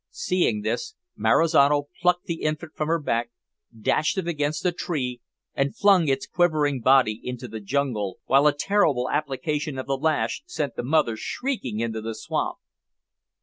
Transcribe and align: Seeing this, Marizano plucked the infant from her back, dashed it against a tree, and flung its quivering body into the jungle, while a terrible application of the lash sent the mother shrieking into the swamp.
Seeing 0.09 0.63
this, 0.63 0.95
Marizano 1.15 1.87
plucked 2.01 2.25
the 2.25 2.41
infant 2.41 2.71
from 2.75 2.87
her 2.87 2.97
back, 2.97 3.29
dashed 3.79 4.17
it 4.17 4.27
against 4.27 4.65
a 4.65 4.71
tree, 4.71 5.21
and 5.53 5.77
flung 5.77 6.07
its 6.07 6.25
quivering 6.25 6.81
body 6.81 7.21
into 7.23 7.47
the 7.47 7.59
jungle, 7.59 8.17
while 8.25 8.47
a 8.47 8.51
terrible 8.57 9.11
application 9.11 9.77
of 9.77 9.85
the 9.85 9.95
lash 9.95 10.41
sent 10.47 10.75
the 10.75 10.81
mother 10.81 11.15
shrieking 11.15 11.81
into 11.81 12.01
the 12.01 12.15
swamp. 12.15 12.57